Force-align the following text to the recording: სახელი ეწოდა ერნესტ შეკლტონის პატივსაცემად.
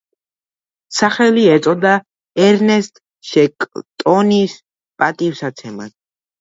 სახელი 0.99 1.43
ეწოდა 1.57 1.91
ერნესტ 2.47 2.99
შეკლტონის 3.35 4.59
პატივსაცემად. 5.01 5.99